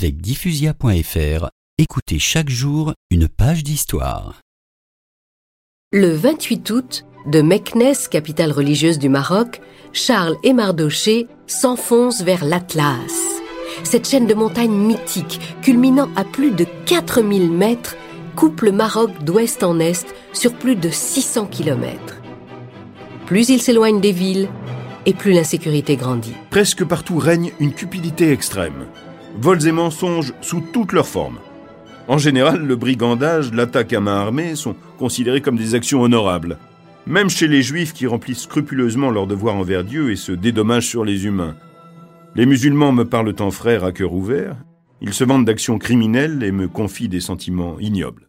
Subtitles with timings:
[0.00, 4.42] Avec diffusia.fr, écoutez chaque jour une page d'histoire.
[5.92, 9.60] Le 28 août, de Meknes, capitale religieuse du Maroc,
[9.92, 13.12] Charles et Mardoché s'enfoncent vers l'Atlas.
[13.82, 17.96] Cette chaîne de montagnes mythiques, culminant à plus de 4000 mètres,
[18.36, 22.22] coupe le Maroc d'ouest en est sur plus de 600 kilomètres.
[23.26, 24.48] Plus il s'éloigne des villes,
[25.06, 26.34] et plus l'insécurité grandit.
[26.50, 28.86] Presque partout règne une cupidité extrême.
[29.36, 31.38] Vols et mensonges sous toutes leurs formes.
[32.08, 36.58] En général, le brigandage, l'attaque à main armée sont considérés comme des actions honorables.
[37.06, 41.04] Même chez les juifs qui remplissent scrupuleusement leur devoir envers Dieu et se dédommagent sur
[41.04, 41.56] les humains.
[42.34, 44.56] Les musulmans me parlent en frères à cœur ouvert,
[45.00, 48.27] ils se vantent d'actions criminelles et me confient des sentiments ignobles.